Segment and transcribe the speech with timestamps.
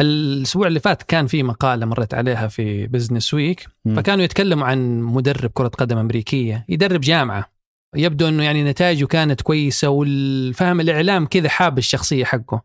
[0.00, 3.68] الأسبوع اللي فات كان في مقالة مرت عليها في بزنس ويك.
[3.96, 7.50] فكانوا يتكلموا عن مدرب كرة قدم أمريكية يدرب جامعة.
[7.96, 12.62] يبدو إنه يعني نتائجه كانت كويسة والفهم الإعلام كذا حاب الشخصية حقه.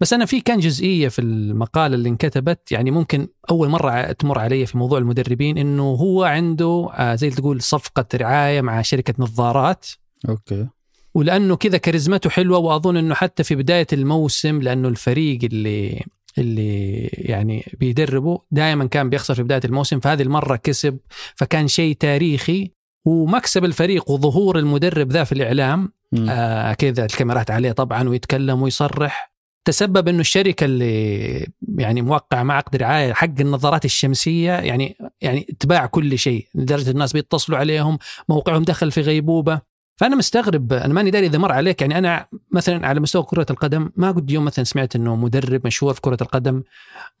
[0.00, 4.66] بس أنا في كان جزئية في المقالة اللي انكتبت يعني ممكن أول مرة تمر علي
[4.66, 9.86] في موضوع المدربين إنه هو عنده آه، زي تقول صفقة رعاية مع شركة نظارات.
[10.28, 10.66] okay.
[11.14, 16.04] ولأنه كذا كاريزمته حلوة وأظن إنه حتى في بداية الموسم لأنه الفريق اللي
[16.38, 20.98] اللي يعني بيدربه دائما كان بيخسر في بداية الموسم فهذه المرة كسب
[21.34, 22.70] فكان شيء تاريخي
[23.06, 25.92] ومكسب الفريق وظهور المدرب ذا في الإعلام.
[26.12, 26.26] مم.
[26.30, 29.36] آه كذا الكاميرات عليه طبعا ويتكلم ويصرح.
[29.64, 31.46] تسبب إنه الشركة اللي
[31.78, 37.12] يعني موقع مع عقد رعاية حق النظارات الشمسية يعني يعني تباع كل شيء لدرجة الناس
[37.12, 37.98] بيتصلوا عليهم
[38.28, 39.60] موقعهم دخل في غيبوبة.
[39.96, 43.90] فأنا مستغرب أنا ماني داري إذا مر عليك يعني أنا مثلا على مستوى كرة القدم
[43.96, 46.62] ما قد يوم مثلا سمعت إنه مدرب مشهور في كرة القدم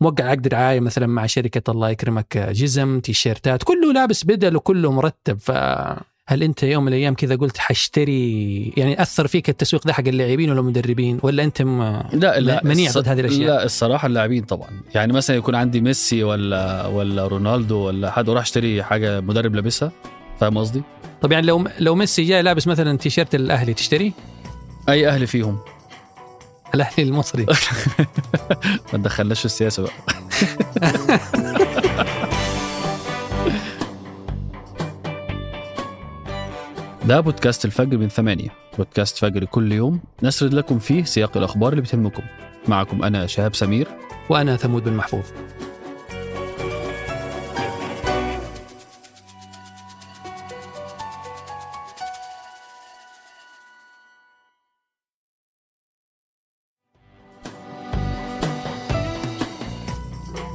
[0.00, 5.38] موقع عقد رعايه مثلا مع شركة الله يكرمك جزم تيشيرتات كله لابس بدل وكله مرتب.
[5.40, 5.50] ف
[6.28, 10.50] هل أنت يوم من الأيام كذا قلت حاشتري يعني أثر فيك التسويق ده حق اللاعبين
[10.50, 11.82] ولا المدربين ولا أنت م...
[12.12, 14.68] لا لا منيع الص- ضد هذه الأشياء؟ لا الصراحة اللاعبين طبعا.
[14.94, 19.92] يعني مثلا يكون عندي ميسي ولا ولا رونالدو ولا حد وراح أشتري حاجة مدرب لابسها.
[20.40, 20.82] فاهم قصدي؟
[21.22, 24.12] طب يعني لو لو ميسي جاي لابس مثلا تيشيرت الأهلي تشتري؟
[24.88, 25.58] أي أهلي فيهم.
[26.74, 27.46] الأهلي المصري.
[28.92, 29.92] ما تدخلناش في السياسة بقى.
[37.06, 38.48] ده بودكاست الفجر من ثمانية.
[38.78, 42.22] بودكاست فجر كل يوم نسرد لكم فيه سياق الأخبار اللي بتهمكم.
[42.68, 43.88] معكم أنا شهاب سمير.
[44.28, 45.24] وأنا ثمود بن محفوظ.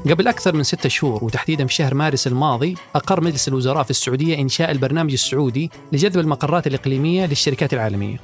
[0.10, 4.40] قبل أكثر من ستة شهور وتحديدا في شهر مارس الماضي أقر مجلس الوزراء في السعودية
[4.40, 8.18] إنشاء البرنامج السعودي لجذب المقرات الإقليمية للشركات العالمية.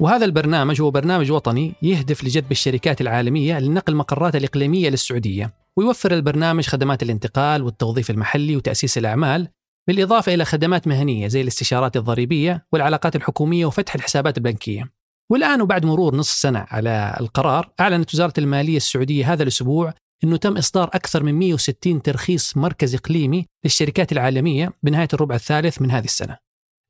[0.00, 6.66] وهذا البرنامج هو برنامج وطني يهدف لجذب الشركات العالمية لنقل مقرات الإقليمية للسعودية ويوفر البرنامج
[6.66, 9.48] خدمات الانتقال والتوظيف المحلي وتأسيس الأعمال
[9.88, 14.90] بالإضافة إلى خدمات مهنية زي الاستشارات الضريبية والعلاقات الحكومية وفتح الحسابات البنكية.
[15.30, 20.56] والآن وبعد مرور نصف سنة على القرار أعلنت وزارة المالية السعودية هذا الأسبوع أنه تم
[20.56, 26.38] إصدار أكثر من 160 ترخيص مركز إقليمي للشركات العالمية بنهاية الربع الثالث من هذه السنة.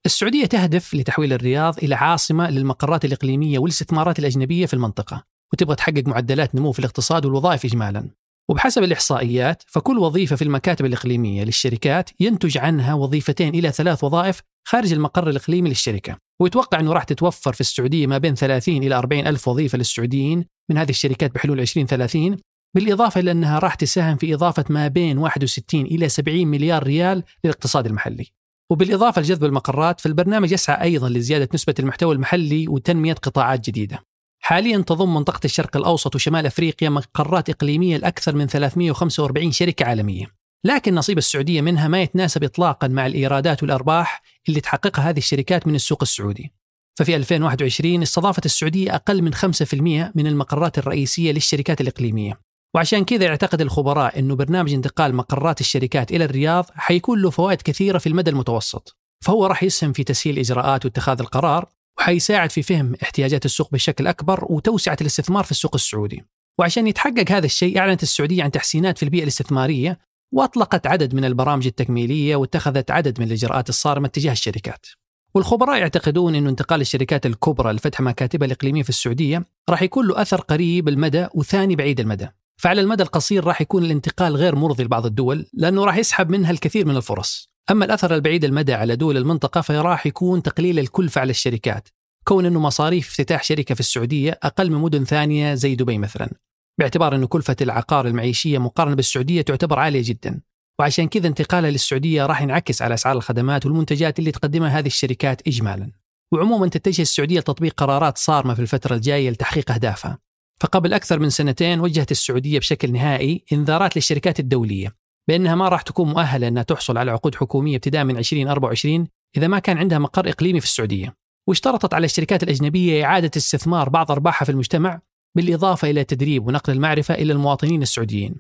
[0.06, 6.54] السعودية تهدف لتحويل الرياض إلى عاصمة للمقرات الإقليمية والاستثمارات الأجنبية في المنطقة وتبغى تحقق معدلات
[6.54, 8.10] نمو في الاقتصاد والوظائف إجمالا.
[8.50, 14.92] وبحسب الإحصائيات فكل وظيفة في المكاتب الإقليمية للشركات ينتج عنها وظيفتين إلى ثلاث وظائف خارج
[14.92, 16.16] المقر الإقليمي للشركة.
[16.40, 20.78] ويتوقع أنه راح تتوفر في السعودية ما بين 30 إلى 40 ألف وظيفة للسعوديين من
[20.78, 22.36] هذه الشركات بحلول 2030
[22.74, 27.86] بالإضافة إلى أنها راح تساهم في إضافة ما بين 61 إلى 70 مليار ريال للاقتصاد
[27.86, 28.26] المحلي.
[28.70, 34.04] وبالإضافة لجذب المقرات فالبرنامج يسعى أيضا لزيادة نسبة المحتوى المحلي وتنمية قطاعات جديدة.
[34.40, 40.26] حاليا تضم منطقة الشرق الأوسط وشمال أفريقيا مقرات إقليمية لأكثر من 345 شركة عالمية.
[40.64, 45.74] لكن نصيب السعودية منها ما يتناسب إطلاقا مع الإيرادات والأرباح اللي تحققها هذه الشركات من
[45.74, 46.52] السوق السعودي.
[46.98, 52.47] ففي 2021 استضافت السعودية أقل من 5% من المقرات الرئيسية للشركات الإقليمية.
[52.78, 57.98] وعشان كذا يعتقد الخبراء أنه برنامج انتقال مقرات الشركات إلى الرياض حيكون له فوائد كثيرة
[57.98, 61.68] في المدى المتوسط فهو راح يسهم في تسهيل الإجراءات واتخاذ القرار
[61.98, 66.24] وحيساعد في فهم احتياجات السوق بشكل أكبر وتوسعة الاستثمار في السوق السعودي.
[66.58, 69.98] وعشان يتحقق هذا الشيء أعلنت السعودية عن تحسينات في البيئة الاستثمارية
[70.32, 74.86] وأطلقت عدد من البرامج التكميلية واتخذت عدد من الإجراءات الصارمة تجاه الشركات.
[75.34, 80.40] والخبراء يعتقدون أن انتقال الشركات الكبرى لفتح مكاتبها الإقليمية في السعودية راح يكون له أثر
[80.40, 82.28] قريب المدى وثاني بعيد المدى.
[82.58, 86.86] فعلى المدى القصير راح يكون الانتقال غير مرضي لبعض الدول لأنه راح يسحب منها الكثير
[86.86, 87.50] من الفرص.
[87.70, 91.88] أما الأثر البعيد المدى على دول المنطقة فراح يكون تقليل الكلفة على الشركات.
[92.24, 96.30] كون أنه مصاريف افتتاح شركة في السعودية أقل من مدن ثانية زي دبي مثلا.
[96.78, 100.40] باعتبار أنه كلفة العقار المعيشية مقارنة بالسعودية تعتبر عالية جدا.
[100.78, 105.90] وعشان كذا انتقالها للسعودية راح ينعكس على أسعار الخدمات والمنتجات اللي تقدمها هذه الشركات إجمالا.
[106.32, 110.27] وعموما تتجه السعودية لتطبيق قرارات صارمة في الفترة الجاية لتحقيق أهدافها.
[110.60, 114.94] فقبل أكثر من سنتين وجهت السعودية بشكل نهائي إنذارات للشركات الدولية
[115.28, 119.58] بأنها ما راح تكون مؤهلة أنها تحصل على عقود حكومية ابتداء من 2024 إذا ما
[119.58, 121.14] كان عندها مقر إقليمي في السعودية
[121.48, 125.00] واشترطت على الشركات الأجنبية إعادة استثمار بعض أرباحها في المجتمع
[125.36, 128.34] بالإضافة إلى تدريب ونقل المعرفة إلى المواطنين السعوديين.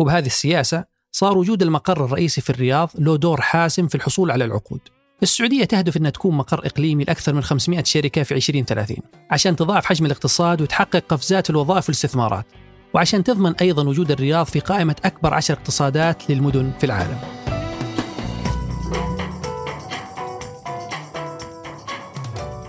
[0.00, 4.80] وبهذه السياسة صار وجود المقر الرئيسي في الرياض له دور حاسم في الحصول على العقود.
[5.22, 8.96] السعودية تهدف أنها تكون مقر إقليمي لأكثر من 500 شركة في 2030
[9.30, 12.46] عشان تضاعف حجم الاقتصاد وتحقق قفزات الوظائف والاستثمارات.
[12.94, 17.18] وعشان تضمن أيضا وجود الرياض في قائمة أكبر عشر اقتصادات للمدن في العالم.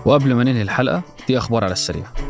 [0.06, 2.21] وقبل ما ننهي الحلقة دي أخبار على السريع.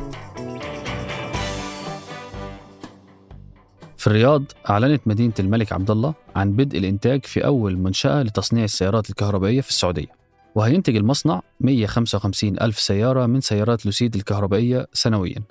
[4.02, 9.10] في الرياض أعلنت مدينة الملك عبد الله عن بدء الإنتاج في أول منشأة لتصنيع السيارات
[9.10, 10.06] الكهربائية في السعودية.
[10.54, 15.42] وهينتج المصنع 155 ألف سيارة من سيارات لوسيد الكهربائية سنويا.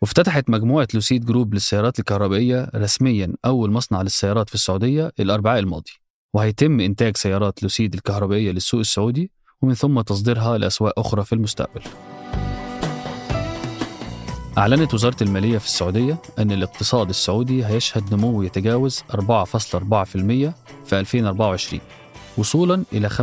[0.00, 5.92] وافتتحت مجموعة لوسيد جروب للسيارات الكهربائية رسميا أول مصنع للسيارات في السعودية الأربعاء الماضي.
[6.34, 9.30] وهيتم إنتاج سيارات لوسيد الكهربائية للسوق السعودي
[9.62, 11.82] ومن ثم تصديرها لأسواق أخرى في المستقبل.
[14.58, 19.14] أعلنت وزارة المالية في السعودية أن الاقتصاد السعودي هيشهد نمو يتجاوز 4.4%
[20.86, 21.80] في 2024
[22.38, 23.14] وصولا إلى 5.7%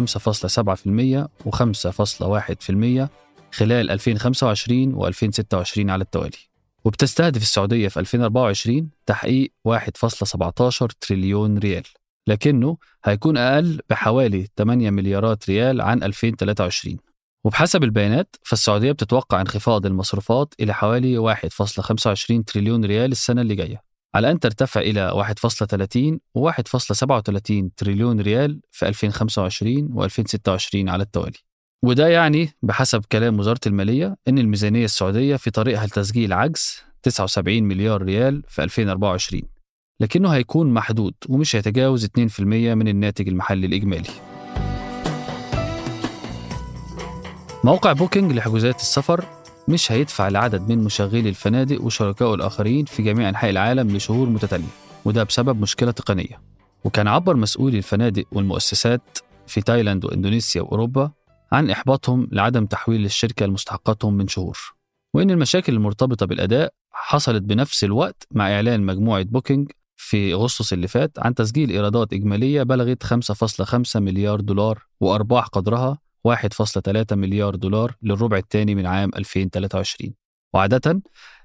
[1.45, 3.07] و5.1%
[3.51, 6.37] خلال 2025 و2026 على التوالي.
[6.85, 11.83] وبتستهدف السعودية في 2024 تحقيق 1.17 تريليون ريال
[12.27, 16.97] لكنه هيكون أقل بحوالي 8 مليارات ريال عن 2023
[17.43, 23.83] وبحسب البيانات فالسعودية بتتوقع انخفاض المصروفات إلى حوالي 1.25 تريليون ريال السنة اللي جاية
[24.15, 31.37] على أن ترتفع إلى 1.30 و 1.37 تريليون ريال في 2025 و 2026 على التوالي.
[31.83, 38.01] وده يعني بحسب كلام وزارة المالية أن الميزانية السعودية في طريقها لتسجيل عجز 79 مليار
[38.01, 39.41] ريال في 2024
[39.99, 44.28] لكنه هيكون محدود ومش هيتجاوز 2% من الناتج المحلي الإجمالي.
[47.63, 49.25] موقع بوكينج لحجوزات السفر
[49.67, 54.67] مش هيدفع لعدد من مشغلي الفنادق وشركائه الآخرين في جميع أنحاء العالم لشهور متتالية
[55.05, 56.41] وده بسبب مشكلة تقنية.
[56.83, 59.17] وكان عبر مسؤولي الفنادق والمؤسسات
[59.47, 61.11] في تايلاند وإندونيسيا وأوروبا
[61.51, 64.57] عن إحباطهم لعدم تحويل الشركة لمستحقاتهم من شهور.
[65.13, 71.11] وإن المشاكل المرتبطة بالأداء حصلت بنفس الوقت مع إعلان مجموعة بوكينج في أغسطس اللي فات
[71.19, 75.97] عن تسجيل إيرادات إجمالية بلغت 5.5 مليار دولار وأرباح قدرها
[76.27, 80.13] 1.3 مليار دولار للربع الثاني من عام 2023
[80.53, 81.01] وعادة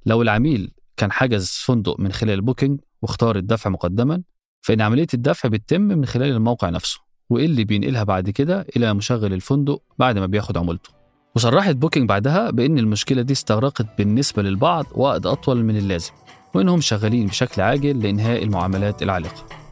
[0.07, 4.23] لو العميل كان حجز فندق من خلال بوكينج واختار الدفع مقدما
[4.65, 7.01] فإن عملية الدفع بتتم من خلال الموقع نفسه.
[7.31, 10.91] واللي بينقلها بعد كده؟ إلى مشغل الفندق بعد ما بياخد عمولته.
[11.37, 16.13] وصرحت بوكينج بعدها بأن المشكلة دي استغرقت بالنسبة للبعض وقت أطول من اللازم
[16.55, 19.64] وإنهم شغالين بشكل عاجل لإنهاء المعاملات العالقة.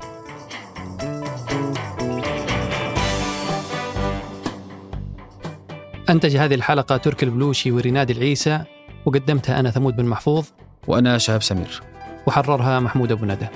[6.12, 8.64] أنتج هذه الحلقة تركي البلوشي وريناد العيسى
[9.06, 10.46] وقدمتها أنا ثمود بن محفوظ.
[10.88, 11.82] وأنا شهاب سمير.
[12.26, 13.46] وحررها محمود أبو ندى.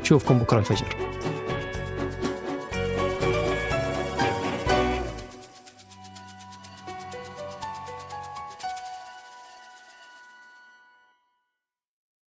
[0.00, 0.96] نشوفكم بكرة الفجر.